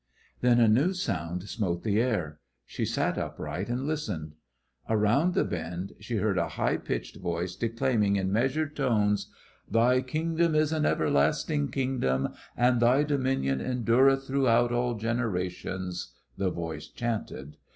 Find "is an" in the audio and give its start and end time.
10.55-10.87